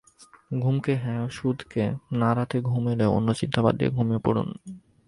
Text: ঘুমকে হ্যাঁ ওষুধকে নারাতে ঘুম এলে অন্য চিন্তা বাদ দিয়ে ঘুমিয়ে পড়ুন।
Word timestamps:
ঘুমকে 0.59 0.93
হ্যাঁ 0.95 1.21
ওষুধকে 1.25 1.83
নারাতে 2.11 2.57
ঘুম 2.61 2.83
এলে 2.87 3.05
অন্য 3.07 3.29
চিন্তা 3.33 3.59
বাদ 3.61 3.73
দিয়ে 3.77 3.91
ঘুমিয়ে 3.91 4.23
পড়ুন। 4.25 4.49